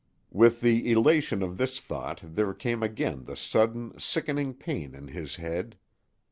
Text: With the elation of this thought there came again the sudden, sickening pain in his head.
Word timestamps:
With 0.31 0.61
the 0.61 0.91
elation 0.91 1.43
of 1.43 1.57
this 1.57 1.79
thought 1.79 2.21
there 2.23 2.55
came 2.55 2.81
again 2.81 3.25
the 3.25 3.37
sudden, 3.37 3.99
sickening 3.99 4.55
pain 4.55 4.95
in 4.95 5.09
his 5.09 5.35
head. 5.35 5.77